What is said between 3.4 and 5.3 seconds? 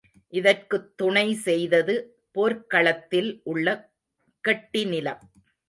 உள்ள கெட்டிநிலம்.